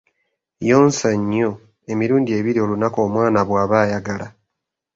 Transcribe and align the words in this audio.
Yonsa 0.69 1.09
nnyo, 1.19 1.51
emirundi 1.91 2.31
ebiri 2.39 2.59
olunaku 2.65 2.97
omwana 3.05 3.39
bw'aba 3.47 3.75
ayagala. 3.85 4.27